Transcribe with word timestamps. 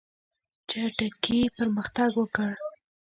چټکي 0.69 1.39
پرمختګ 1.55 2.11
وکړ. 2.19 2.51